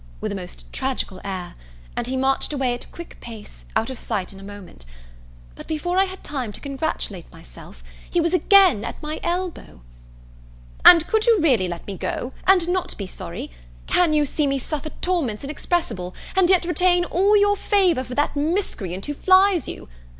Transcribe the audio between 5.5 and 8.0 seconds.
but before I had time to congratulate myself,